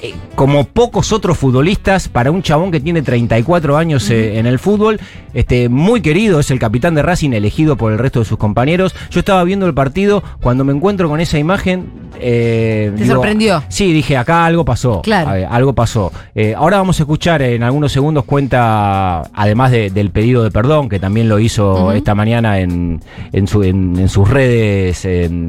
[0.01, 4.59] eh, como pocos otros futbolistas, para un chabón que tiene 34 años eh, en el
[4.59, 4.99] fútbol,
[5.33, 8.95] este, muy querido, es el capitán de Racing, elegido por el resto de sus compañeros.
[9.11, 11.89] Yo estaba viendo el partido, cuando me encuentro con esa imagen...
[12.19, 13.63] eh, ¿Te sorprendió?
[13.69, 15.01] Sí, dije, acá algo pasó.
[15.01, 15.47] Claro.
[15.49, 16.11] Algo pasó.
[16.55, 20.99] Ahora vamos a escuchar en algunos segundos cuenta, además de- del pedido de perdón, que
[20.99, 25.07] también lo hizo esta mañana en, en, su- en- en sus redes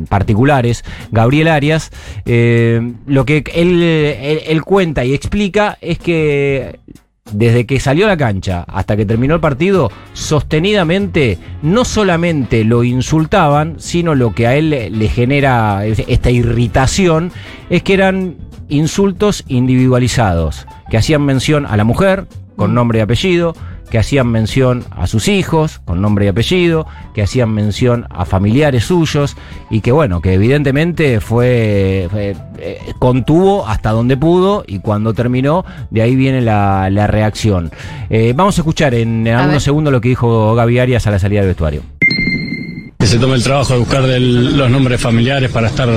[0.09, 1.91] particulares, Gabriel Arias,
[2.25, 6.79] lo que él, él- él cuenta y explica es que
[7.33, 12.85] desde que salió a la cancha hasta que terminó el partido, sostenidamente no solamente lo
[12.85, 17.33] insultaban, sino lo que a él le, le genera esta irritación
[17.71, 18.37] es que eran
[18.69, 23.55] insultos individualizados, que hacían mención a la mujer con nombre y apellido,
[23.91, 28.85] que hacían mención a sus hijos con nombre y apellido, que hacían mención a familiares
[28.85, 29.37] suyos
[29.71, 35.65] y que bueno, que evidentemente fue, fue, eh, contuvo hasta donde pudo y cuando terminó,
[35.91, 37.71] de ahí viene la, la reacción.
[38.11, 39.61] Eh, vamos a escuchar en, en A algunos ver.
[39.63, 41.83] segundos lo que dijo Gaby Arias a la salida del vestuario.
[42.99, 45.89] Que se tome el trabajo de buscar del- los nombres familiares para estar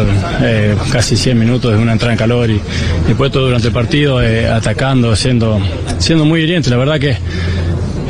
[0.41, 2.61] eh, casi 100 minutos de una entrada en calor y
[3.07, 5.59] después todo durante el partido eh, atacando, siendo,
[5.97, 6.69] siendo muy hiriente.
[6.69, 7.17] La verdad que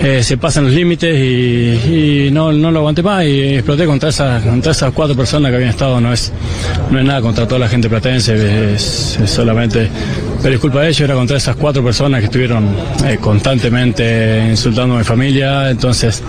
[0.04, 4.44] eh, se pasan los límites y, no, no lo aguanté más y exploté contra, esas
[4.44, 6.02] contra esas cuatro personas que habían estado.
[6.02, 6.32] No es,
[6.90, 9.90] no es nada contra toda la gente platense, solamente
[10.42, 14.98] pero disculpa de ellos, era contra esas cuatro personas que estuvieron eh, constantemente insultando a
[14.98, 15.70] mi familia.
[15.70, 16.24] Entonces,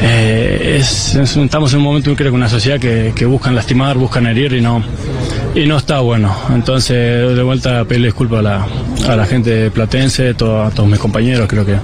[0.00, 4.26] eh, es- estamos en un momento, creo que una sociedad que, que buscan lastimar, buscan
[4.26, 4.82] herir y no
[5.54, 6.34] y no está bueno.
[6.52, 8.66] Entonces, de vuelta, pedirle disculpas a la,
[9.08, 11.76] a la gente platense, a todos mis compañeros, creo que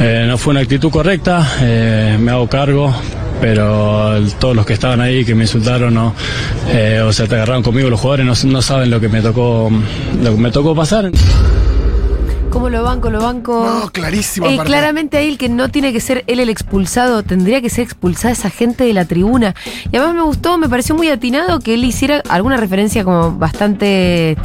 [0.00, 2.94] eh, no fue una actitud correcta, eh, me hago cargo.
[3.40, 6.14] Pero el- todos los que estaban ahí, que me insultaron, no,
[6.70, 9.70] eh, o sea, te agarraron conmigo los jugadores, no, no saben lo que me tocó,
[10.22, 11.10] lo que me tocó pasar.
[12.54, 13.10] ¿Cómo lo banco?
[13.10, 13.66] Lo banco.
[13.66, 14.46] No, clarísimo.
[14.46, 17.82] Eh, claramente ahí el que no tiene que ser él el expulsado, tendría que ser
[17.82, 19.56] expulsada esa gente de la tribuna.
[19.90, 24.36] Y además me gustó, me pareció muy atinado que él hiciera alguna referencia como bastante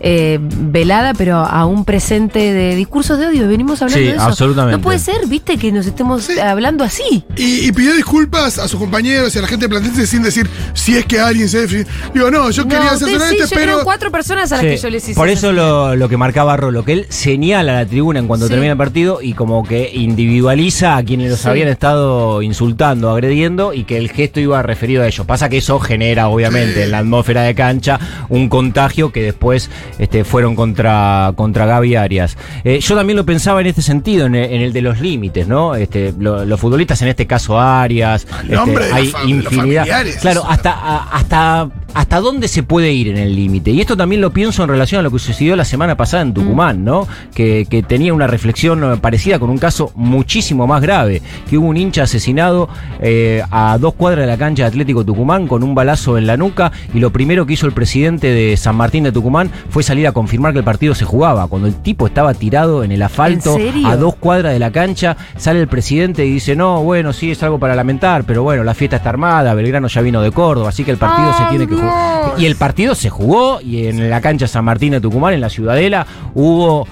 [0.00, 3.48] eh, velada, pero a un presente de discursos de odio.
[3.48, 4.22] Venimos hablando Sí, de eso.
[4.22, 4.76] absolutamente.
[4.78, 6.38] No puede ser, viste, que nos estemos Sí.
[6.38, 7.24] hablando así.
[7.36, 10.48] Y, y pidió disculpas a sus compañeros y a la gente de Platense sin decir
[10.74, 11.66] si es que alguien se.
[11.66, 13.72] Digo, no, yo quería no, ustedes sí, pero.
[13.72, 15.14] eran cuatro personas a las Sí, que yo les hice.
[15.14, 18.46] Por eso lo, lo que marcaba Rolo, que él señala a la tribuna en cuanto
[18.46, 18.50] Sí.
[18.50, 21.48] termina el partido y como que individualiza a quienes los Sí.
[21.48, 25.26] habían estado insultando, agrediendo y que el gesto iba referido a ellos.
[25.26, 30.24] Pasa que eso genera, obviamente, en la atmósfera de cancha un contagio que después este,
[30.24, 32.36] fueron contra, contra Gaby Arias.
[32.64, 35.46] Eh, yo también lo pensaba en este sentido, en el, en el de los límites,
[35.48, 35.74] ¿no?
[35.74, 38.56] Este, lo- los futbolistas, en este caso Arias, de
[38.92, 39.86] hay la fam- los infinidad.
[40.20, 43.70] Claro, hasta, a- hasta, hasta dónde se puede ir en el límite.
[43.70, 46.34] Y esto también lo pienso en relación a lo que sucedió la semana pasada en
[46.34, 47.06] Tucumán, ¿no?
[47.34, 51.68] Que, que tenía una reflexión eh, parecida con un caso muchísimo más grave, que hubo
[51.68, 52.68] un hincha asesinado
[53.00, 56.36] eh, a dos cuadras de la cancha de Atlético Tucumán con un balazo en la
[56.36, 59.84] nuca y lo primero que hizo el presidente de San Martín de Tucumán fue fue
[59.84, 61.46] salir a confirmar que el partido se jugaba.
[61.46, 65.60] Cuando el tipo estaba tirado en el asfalto a dos cuadras de la cancha, sale
[65.60, 68.96] el presidente y dice, no, bueno, sí, es algo para lamentar, pero bueno, la fiesta
[68.96, 71.76] está armada, Belgrano ya vino de Córdoba, así que el partido se ¡Ay, tiene que
[71.76, 72.32] jugar.
[72.38, 75.48] Y el partido se jugó y en la cancha San Martín de Tucumán, en la
[75.48, 76.84] Ciudadela, hubo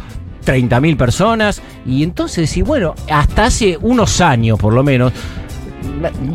[0.44, 1.62] 30.000 personas.
[1.84, 5.12] Y entonces, y bueno, hasta hace unos años por lo menos,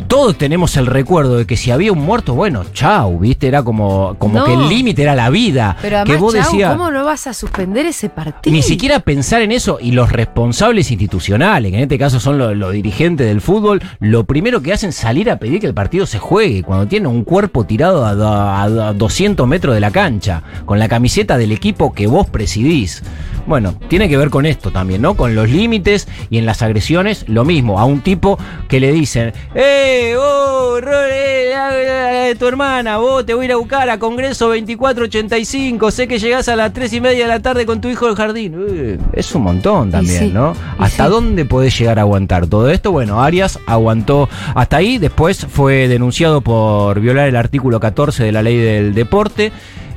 [0.08, 3.48] todos tenemos el recuerdo de que si había un muerto, bueno, chau, ¿viste?
[3.48, 4.44] Era como, como No.
[4.44, 5.76] que el límite era la vida.
[5.80, 6.72] Pero que además, vos Chau, decías.
[6.72, 8.54] ¿cómo no vas a suspender ese partido?
[8.54, 12.56] Ni siquiera pensar en eso y los responsables institucionales, que en este caso son los,
[12.56, 16.06] los dirigentes del fútbol, lo primero que hacen es salir a pedir que el partido
[16.06, 20.42] se juegue cuando tiene un cuerpo tirado a, a a 200 metros de la cancha,
[20.66, 23.02] con la camiseta del equipo que vos presidís.
[23.46, 25.14] Bueno, tiene que ver con esto también, ¿no?
[25.14, 27.80] Con los límites y en las agresiones, lo mismo.
[27.80, 28.38] A un tipo
[28.68, 33.46] que le dicen, ¡Eh, vos, Ro- eh, eh, eh, tu hermana, vos te voy a
[33.46, 37.28] ir a buscar a Congreso 2485, sé que llegás a las 3 y media de
[37.28, 38.98] la tarde con tu hijo del jardín.
[39.12, 40.54] Es un montón también, sí, ¿no?
[40.78, 41.10] ¿Hasta sí.
[41.10, 42.92] dónde podés llegar a aguantar todo esto?
[42.92, 48.42] Bueno, Arias aguantó hasta ahí, después fue denunciado por violar el artículo 14 de la
[48.42, 49.52] ley del deporte.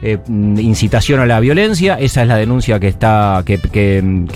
[0.05, 3.59] Eh, mm, incitación a la violencia, esa es la denuncia que está que,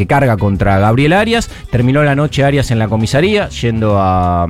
[0.08, 1.50] carga contra Gabriel Arias.
[1.72, 4.48] Terminó la noche Arias en la comisaría, yendo mm, a-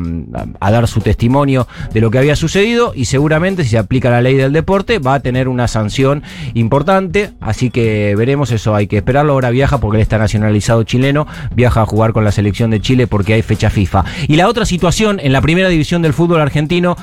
[0.60, 4.22] a dar su testimonio de lo que había sucedido y seguramente si se aplica la
[4.22, 8.98] ley del deporte va a tener una sanción importante, así que veremos eso, hay que
[8.98, 9.34] esperarlo.
[9.34, 13.08] Ahora viaja porque él está nacionalizado chileno, viaja a jugar con la selección de Chile
[13.08, 14.06] porque hay fecha FIFA.
[14.28, 16.96] Y la otra situación en la primera división del fútbol argentino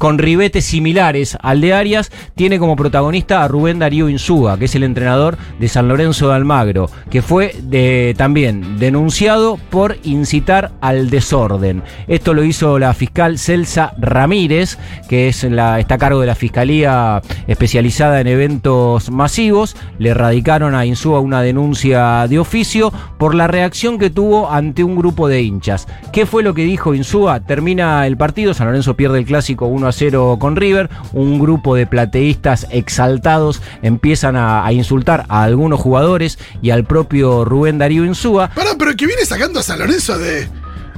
[0.00, 4.74] con ribetes similares al de Arias, tiene como protagonista a Rubén Darío Insúa, que es
[4.74, 7.54] el entrenador de San Lorenzo de Almagro, que fue
[8.16, 11.82] también denunciado por incitar al desorden.
[12.08, 16.34] Esto lo hizo la fiscal Celsa Ramírez, que es la, está a cargo de la
[16.34, 19.76] Fiscalía especializada en eventos masivos.
[19.98, 24.96] Le radicaron a Insúa una denuncia de oficio por la reacción que tuvo ante un
[24.96, 25.86] grupo de hinchas.
[26.10, 27.40] ¿Qué fue lo que dijo Insúa?
[27.40, 31.74] Termina el partido, San Lorenzo pierde el clásico 1 a 0 con River, un grupo
[31.74, 38.04] de plateístas exaltados empiezan a, a insultar a algunos jugadores y al propio Rubén Darío
[38.04, 40.48] Insúa, Pará, pero que viene sacando a San Lorenzo de.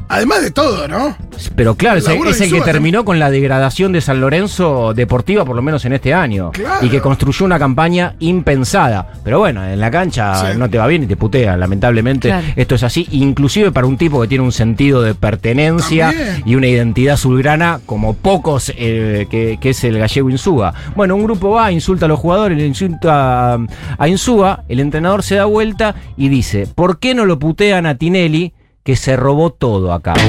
[0.08, 1.16] Además de todo, ¿no?
[1.56, 5.44] pero claro, es, el- es el que terminó con la degradación de San Lorenzo deportiva,
[5.44, 6.84] por lo menos en este año, Claro.
[6.84, 9.08] y que construyó una campaña impensada.
[9.24, 10.58] Pero bueno, en la cancha Sí.
[10.58, 12.46] no te va bien y te putean, lamentablemente Claro.
[12.54, 16.42] esto es así, inclusive para un tipo que tiene un sentido de pertenencia También.
[16.44, 20.74] y una identidad azulgrana como pocos eh, que, que es el gallego Insúa.
[20.94, 23.58] Bueno, un grupo va, insulta a los jugadores, le insulta a,
[23.98, 27.96] a Insúa, el entrenador se da vuelta y dice, ¿por qué no lo putean a
[27.96, 28.52] Tinelli
[28.84, 30.14] que se robó todo acá?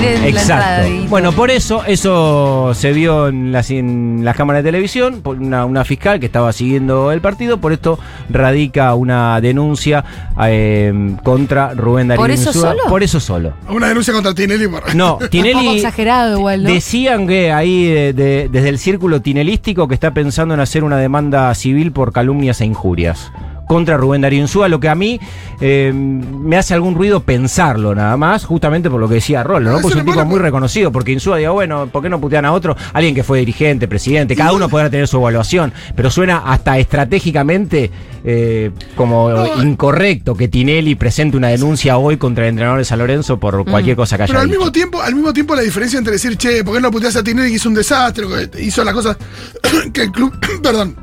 [0.00, 0.88] Bien, Exacto.
[1.08, 5.64] Bueno, por eso, eso se vio en las, en las cámaras de televisión, por una,
[5.64, 10.04] una fiscal que estaba siguiendo el partido, por esto radica una denuncia
[10.44, 12.70] eh, contra Rubén Darío ¿Por eso Insúa.
[12.72, 12.82] solo?
[12.88, 13.54] Por eso solo.
[13.70, 14.94] Una denuncia contra Tinelli por.
[14.94, 16.70] No, Un poco Tinelli exagerado igual, ¿no?
[16.70, 20.98] decían que ahí de- de- desde el círculo tinelístico que está pensando en hacer una
[20.98, 23.32] demanda civil por calumnias e injurias
[23.68, 25.20] contra Rubén Darío Insúa, lo que a mí
[25.60, 29.80] eh, me hace algún ruido pensarlo nada más, justamente por lo que decía Rolo, ¿no?
[29.80, 32.52] Pues es un tipo muy reconocido, porque Insúa diga, bueno, ¿por qué no putean a
[32.52, 32.76] otro?
[32.92, 37.90] Alguien que fue dirigente, presidente, cada uno podrá tener su evaluación, pero suena hasta estratégicamente
[38.24, 42.98] eh, como No, incorrecto que Tinelli presente una denuncia hoy contra el entrenador de San
[42.98, 44.58] Lorenzo por cualquier cosa que haya Pero al dicho.
[44.58, 47.22] mismo tiempo, al mismo tiempo la diferencia entre decir, che, ¿por qué no puteas a
[47.22, 48.26] Tinelli que hizo un desastre?
[48.50, 49.16] que hizo las cosas
[49.92, 50.96] que el club, perdón,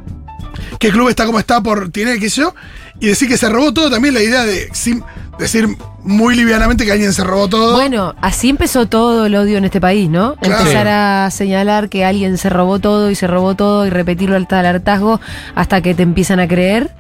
[0.80, 2.56] que el club está como está por Tinelli, qué sé yo,
[3.00, 5.04] y decir que se robó todo, también la idea de sin-
[5.40, 5.68] decir
[6.02, 7.74] muy livianamente que alguien se robó todo.
[7.74, 10.36] Bueno, así empezó todo el odio en este país, ¿no?
[10.36, 10.62] Claro.
[10.62, 14.60] Empezar a señalar que alguien se robó todo y se robó todo y repetirlo hasta
[14.62, 15.20] el hartazgo
[15.56, 16.92] hasta que te empiezan a creer.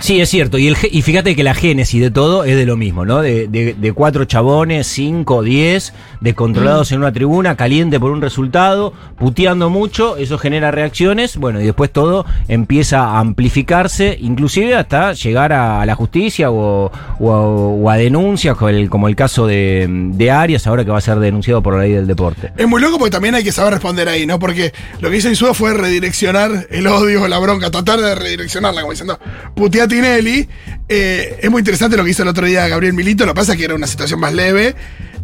[0.00, 0.58] Sí, es cierto.
[0.58, 3.20] Y, el, y fíjate que la génesis de todo es de lo mismo, ¿no?
[3.20, 8.92] De, de- de cuatro chabones, cinco, diez, descontrolados en una tribuna, caliente por un resultado,
[9.18, 15.52] puteando mucho, eso genera reacciones, bueno, y después todo empieza a amplificarse, inclusive hasta llegar
[15.52, 19.46] a, a la justicia o, o a, o a denuncias, como el, como el caso
[19.48, 22.52] de, de Arias, ahora que va a ser denunciado por la ley del deporte.
[22.56, 24.38] Es muy loco porque también hay que saber responder ahí, ¿no?
[24.38, 28.92] Porque lo que hizo Insúa fue redireccionar el odio, la bronca, tratar de redireccionarla, como
[28.92, 29.18] diciendo,
[29.56, 30.48] putea a Tinelli.
[30.88, 33.52] Eh, es muy interesante lo que hizo el otro día Gabriel Milito, lo que pasa
[33.52, 34.74] es que era una situación más leve.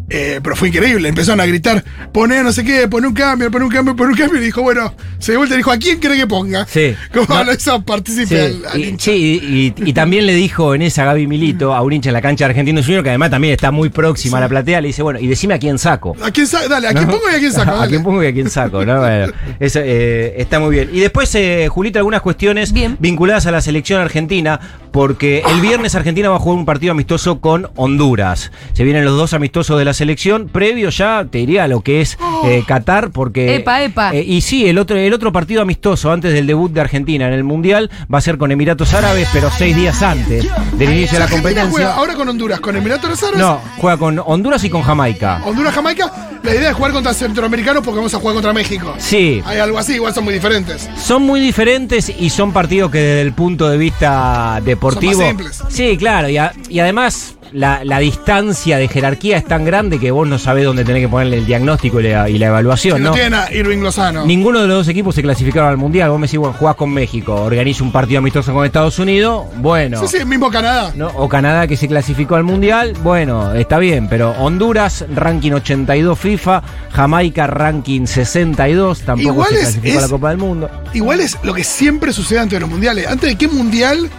[0.07, 3.65] Eh, pero fue increíble, empezaron a gritar, poné no sé qué, poné un cambio, poné
[3.65, 5.99] un cambio, poné un cambio, y dijo, bueno, se dio vuelta y dijo, ¿a quién
[5.99, 6.63] cree que ponga?
[6.69, 6.93] Sí.
[7.11, 7.43] Como No.
[7.43, 9.03] lo hizo partícipe Sí, al, al y, hincha.
[9.05, 12.21] sí, y- y también le dijo en esa Gaby Milito a un hincha en la
[12.21, 15.01] cancha de Argentino Junior, que además también está muy próxima a la platea, le dice,
[15.01, 16.15] bueno, y decime a quién saco.
[16.21, 16.67] ¿A quién saca?
[16.67, 17.71] Dale, ¿a quién pongo y a quién saco?
[17.81, 18.85] ¿A quién pongo y a quién saco?
[18.85, 18.99] ¿no?
[18.99, 20.89] Bueno, eso, eh, está muy bien.
[20.93, 22.95] Y después, eh, Julita, algunas cuestiones Bien.
[22.99, 24.59] vinculadas a la selección argentina,
[24.91, 28.51] porque el viernes Argentina va a jugar un partido amistoso con Honduras.
[28.73, 32.01] Se vienen los dos amistosos de la selección, previo ya, te diría, a lo que
[32.01, 33.55] es eh, Qatar, porque...
[33.55, 34.13] Epa, epa.
[34.13, 37.33] eh, y sí, el otro, el otro partido amistoso antes del debut de Argentina en
[37.33, 40.45] el Mundial va a ser con Emiratos Árabes, pero seis días antes
[40.77, 41.71] del inicio de la competencia.
[41.71, 43.39] juega ahora con Honduras, con Emiratos Árabes.
[43.39, 45.41] No, juega con Honduras y con Jamaica.
[45.45, 46.11] Honduras, Jamaica.
[46.43, 48.93] La idea es jugar contra centroamericanos porque vamos a jugar contra México.
[48.99, 50.87] Sí, Hay algo así, igual son muy diferentes.
[50.95, 55.13] Son muy diferentes y son partidos que desde el punto de vista deportivo.
[55.13, 55.63] Son más simples.
[55.69, 60.11] Sí, claro, y, a- y además la, la distancia de jerarquía es tan grande que
[60.11, 63.03] vos no sabés dónde tenés que ponerle el diagnóstico y la, y la evaluación, Si
[63.03, 63.37] no, ¿no?
[63.37, 64.25] a Irving Lozano.
[64.25, 66.09] Ninguno de los dos equipos se clasificaron al mundial.
[66.09, 70.05] Vos me decís, bueno, jugás con México, organiza un partido amistoso con Estados Unidos, bueno.
[70.07, 70.91] Sí, sí, mismo Canadá.
[70.95, 71.07] ¿no?
[71.15, 76.63] O Canadá que se clasificó al Mundial, bueno, está bien, pero Honduras, ranking 82 FIFA,
[76.91, 80.69] Jamaica, ranking 62, tampoco Igual se es- clasificó a la Copa del Mundo.
[80.93, 83.07] Igual es lo que siempre sucede antes de los mundiales.
[83.07, 84.09] ¿Antes de qué mundial?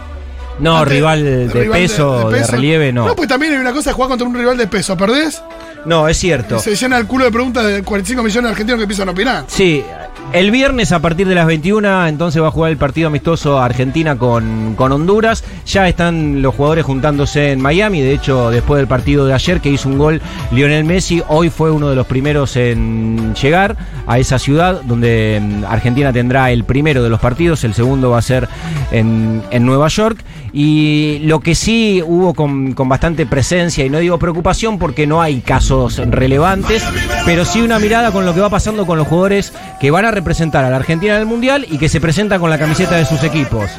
[0.59, 2.53] No, Antes- rival de, rival peso, de, peso.
[2.53, 3.07] relieve, no.
[3.07, 4.97] No, pues también hay una cosa de jugar contra un rival de peso.
[4.97, 5.42] ¿Perdés?
[5.85, 6.59] No, es cierto.
[6.59, 9.45] Se llena el culo de preguntas de 45 millones de argentinos que empiezan a opinar.
[9.47, 9.85] Sí,
[10.33, 14.16] el viernes a partir de las 21 entonces va a jugar el partido amistoso Argentina
[14.16, 15.45] con, con Honduras.
[15.66, 18.01] Ya están los jugadores juntándose en Miami.
[18.01, 21.71] De hecho, después del partido de ayer que hizo un gol Lionel Messi, hoy fue
[21.71, 23.77] uno de los primeros en llegar
[24.09, 27.62] a esa ciudad donde mm, Argentina tendrá el primero de los partidos.
[27.62, 28.49] El segundo va a ser
[28.90, 30.19] en, en Nueva York.
[30.59, 35.21] Y lo que sí hubo con, con bastante presencia, y no digo preocupación porque no
[35.21, 36.83] hay casos relevantes,
[37.27, 40.12] pero sí una mirada con lo que va pasando con los jugadores que van a
[40.12, 43.05] representar a la Argentina en el Mundial y que se presentan con la camiseta de
[43.05, 43.71] sus equipos.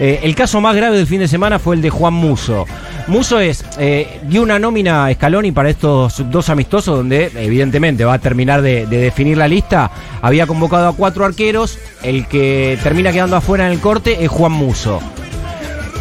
[0.00, 2.66] Eh, el caso más grave del fin de semana fue el de Juan Muso.
[3.06, 8.14] Muso es, eh, dio una nómina a Scaloni para estos dos amistosos, donde evidentemente va
[8.14, 9.88] a terminar de, de definir la lista.
[10.20, 14.50] Había convocado a cuatro arqueros, el que termina quedando afuera en el corte es Juan
[14.50, 15.00] Muso.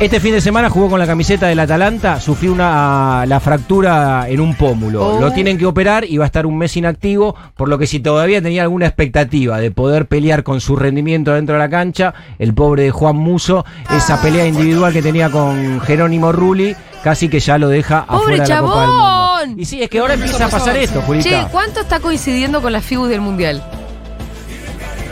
[0.04, 4.42] Este fin de semana jugó con la camiseta del Atalanta, sufrió una, la fractura en
[4.42, 5.16] un pómulo.
[5.16, 5.22] Oh.
[5.22, 8.02] Lo tienen que operar y va a estar un mes inactivo, por lo que si
[8.02, 12.54] todavía tenía alguna expectativa de poder pelear con su rendimiento dentro de la cancha, el
[12.54, 17.58] pobre de Juan Muso, esa pelea individual que tenía con Jerónimo Rulli, casi que ya
[17.58, 19.04] lo deja ¡Pobre afuera de la Copa del Mundo.
[19.06, 19.60] chabón!
[19.62, 21.48] Y sí, es que ahora empieza a pasar esto, Che, Julita.
[21.50, 23.64] ¿cuánto está coincidiendo con las figuras del mundial?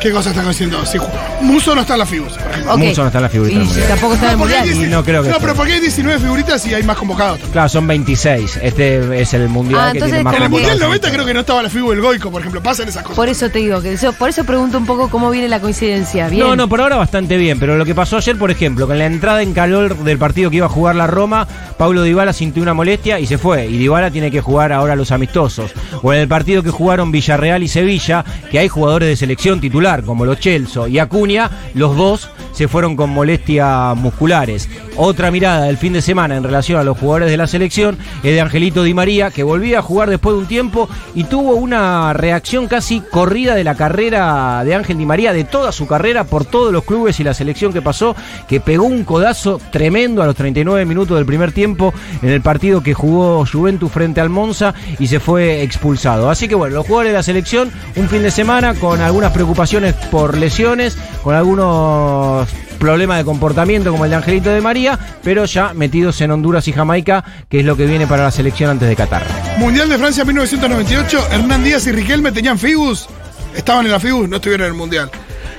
[0.01, 0.83] ¿Qué cosa están haciendo?
[0.83, 0.97] Si
[1.41, 2.73] Muso no está en la FIBUS, por ejemplo.
[2.73, 2.79] Ok.
[2.79, 3.87] Muso no está en la figurita Y del mundial.
[3.87, 4.63] tampoco está en el mundial.
[4.63, 7.39] 19 no creo que No, pero porque hay 19 figuritas y hay más convocados.
[7.51, 8.59] Claro, son 26.
[8.63, 11.01] Este es el mundial Ah, que tiene más En el Mundial convocados.
[11.01, 12.63] 90 creo que no estaba la FIBU del Goico, por ejemplo.
[12.63, 13.15] Pasan esas cosas.
[13.15, 16.29] Por eso te digo, que eso, por eso pregunto un poco cómo viene la coincidencia.
[16.29, 16.47] Bien.
[16.47, 19.05] No, no, por ahora bastante bien, pero lo que pasó ayer, por ejemplo, con la
[19.05, 22.73] entrada en calor del partido que iba a jugar la Roma, Pablo Dybala sintió una
[22.73, 23.67] molestia y se fue.
[23.67, 25.71] Y Dybala tiene que jugar ahora los amistosos.
[26.01, 29.90] O en el partido que jugaron Villarreal y Sevilla, que hay jugadores de selección titular,
[29.99, 34.69] como los Chelsea y Acuña, los dos se fueron con molestias musculares.
[34.97, 38.33] Otra mirada del fin de semana en relación a los jugadores de la selección es
[38.33, 42.13] de Angelito Di María, que volvía a jugar después de un tiempo y tuvo una
[42.13, 46.45] reacción casi corrida de la carrera de Ángel Di María, de toda su carrera, por
[46.45, 48.15] todos los clubes y la selección que pasó,
[48.47, 52.83] que pegó un codazo tremendo a los 39 minutos del primer tiempo en el partido
[52.83, 56.29] que jugó Juventus frente al Monza y se fue expulsado.
[56.29, 59.80] Así que bueno, los jugadores de la selección, un fin de semana con algunas preocupaciones
[60.11, 62.47] por lesiones, con algunos
[62.79, 66.73] problemas de comportamiento como el de Angelito de María, pero ya metidos en Honduras y
[66.73, 69.23] Jamaica, que es lo que viene para la selección antes de Qatar.
[69.57, 73.07] Mundial de Francia 1998, Hernán Díaz y Riquelme tenían FIBUS.
[73.55, 75.11] Estaban en la FIBUS, no estuvieron en el Mundial.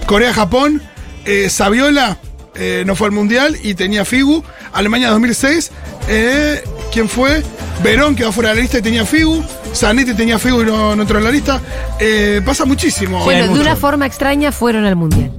[0.07, 0.83] Corea-Japón,
[1.25, 2.19] eh, Saviola
[2.55, 4.43] eh, no fue al Mundial y tenía FIBU.
[4.73, 5.71] Alemania 2006,
[6.09, 7.43] eh, ¿quién fue?
[7.83, 9.45] Verón quedó fuera de la lista y tenía FIBU.
[9.75, 11.61] Zanetti tenía FIBU y no, no entró en la lista.
[11.99, 13.25] Eh, pasa muchísimo.
[13.25, 13.63] Bueno, de mucho.
[13.63, 15.33] una forma extraña fueron al mundial.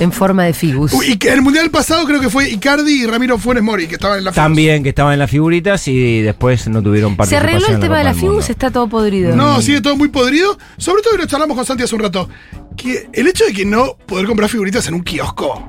[0.00, 0.92] En forma de figus.
[0.92, 3.96] Uy, y que el Mundial pasado creo que fue Icardi y Ramiro Funes Mori, que
[3.96, 4.44] estaban en la FIBUS.
[4.44, 7.48] También que estaban en las figuritas y después no tuvieron Se participación.
[7.50, 8.32] arregló el en tema de Copa la del Mundo.
[8.42, 9.34] figus, está todo podrido.
[9.34, 10.56] No, sigue todo muy podrido.
[10.76, 12.28] Sobre todo, y lo charlamos con Santi hace un rato.
[12.76, 15.66] Que el hecho de que no poder comprar figuritas en un kiosco.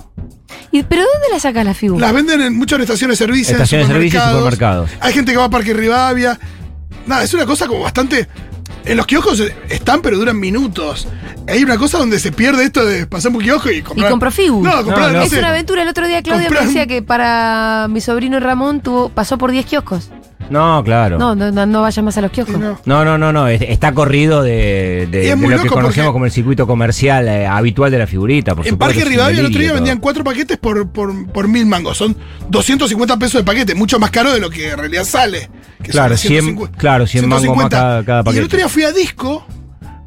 [0.71, 1.99] ¿Y, ¿Pero dónde la sacas la figus?
[1.99, 3.53] Las venden en muchas estaciones de servicio.
[3.53, 4.89] Estaciones de servicio y supermercados.
[4.91, 5.07] supermercados.
[5.07, 6.39] Hay gente que va a Parque Rivadavia.
[7.09, 8.27] Nada, es una cosa como bastante.
[8.85, 11.07] En los kioscos están, pero duran minutos.
[11.47, 14.11] Hay una cosa donde se pierde esto de pasar por un kiosco y Y comprar.
[14.11, 14.63] compró figus.
[14.63, 15.39] No, comprar, No, no es sé.
[15.39, 15.81] una aventura.
[15.81, 19.51] El otro día Claudia Comprar me decía que para mi sobrino Ramón tuvo, pasó por
[19.51, 20.09] 10 kioscos.
[20.49, 21.17] No, claro.
[21.17, 22.57] No, no, no, no vayas más a los kioscos.
[22.59, 22.79] No.
[22.85, 25.07] No, no, no, no, es- está corrido de,
[25.37, 28.55] lo que conocemos como el circuito comercial eh, habitual de la figurita.
[28.55, 31.65] Por En supuesto, Parque Rivadavia el otro día vendían cuatro paquetes por, por, por mil
[31.65, 31.97] mangos.
[31.97, 32.15] Son
[32.49, 35.49] 250 pesos de paquete, mucho más caro de lo que en realidad sale.
[35.83, 36.77] que Claro, son 100 150.
[36.77, 38.45] claro, 100 mangos más cada- cada Y el paquete.
[38.45, 39.45] otro día fui a Disco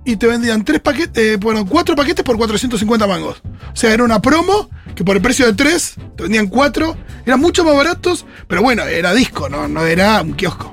[0.04, 3.40] y te vendían tres paquetes, eh, bueno, cuatro paquetes por 450 mangos.
[3.72, 6.96] O sea, era una promo que por el precio de tres te vendían cuatro.
[7.24, 10.71] Eran mucho más baratos, pero bueno, era Disco, no, no era un kiosco.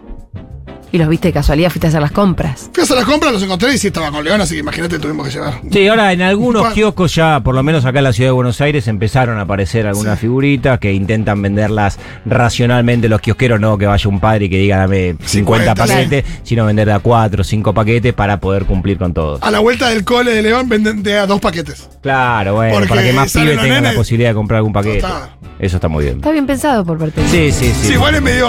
[0.91, 2.69] Y los viste de casualidad, fuiste a hacer las compras.
[2.73, 4.97] Fui a hacer las compras, los encontré y sí estaba con León, así que imagínate,
[4.99, 5.61] tuvimos que llevar.
[5.71, 8.59] Sí, ahora en algunos kioscos ya, por lo menos acá en la ciudad de Buenos
[8.61, 10.21] Aires, empezaron a aparecer algunas Sí.
[10.21, 14.77] figuritas que intentan venderlas racionalmente los kiosqueros, no que vaya un padre y que diga
[14.77, 18.97] dame 50 50, paquetes, sino vender de a 4 o 5 paquetes para poder cumplir
[18.97, 19.37] con todo.
[19.41, 21.89] A la vuelta del cole de León venden de a dos paquetes.
[22.01, 25.01] Claro, bueno, Porque para que más pibes tengan la posibilidad de comprar algún paquete.
[25.01, 25.29] Total.
[25.59, 26.15] Eso está muy bien.
[26.17, 27.87] Está bien pensado por parte de Sí, sí, sí.
[27.87, 28.47] Sí, igual es medio.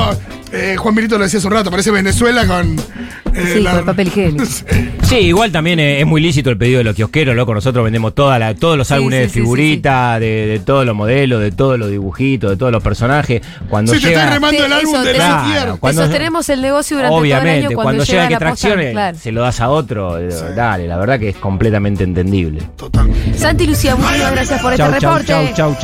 [0.52, 2.76] eh, Juan Milito lo decía hace un rato, parece Venezuela con.
[3.34, 4.44] eh, Sí, con papel higiénico.
[5.10, 7.52] Sí, igual también es muy lícito el pedido de los kiosqueros, loco.
[7.52, 10.60] Nosotros vendemos toda la, todos los Sí, álbumes sí, de sí, sí, figuritas, De, de
[10.60, 13.42] todos los modelos, de todos los dibujitos, de todos los personajes.
[13.68, 14.20] Cuando Sí, te llega.
[14.20, 17.48] estoy remando el álbum eso de la Claro, cuando- Te sostenemos el negocio durante Obviamente,
[17.48, 19.18] todo el año cuando, cuando, llega que traccione, claro.
[19.18, 20.16] se lo das a otro.
[20.18, 22.62] eh, Dale, la verdad que es completamente entendible.
[22.76, 23.10] Total.
[23.36, 25.26] Santi Lucía, muchas gracias por Chau, este chau, reporte.
[25.26, 25.76] chau, chau.